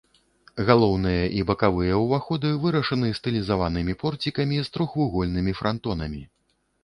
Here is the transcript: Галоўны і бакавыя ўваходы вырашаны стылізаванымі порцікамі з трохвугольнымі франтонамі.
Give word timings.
Галоўны 0.69 1.11
і 1.39 1.43
бакавыя 1.49 1.99
ўваходы 2.05 2.49
вырашаны 2.63 3.11
стылізаванымі 3.19 3.93
порцікамі 4.01 4.57
з 4.69 4.75
трохвугольнымі 4.79 5.51
франтонамі. 5.61 6.23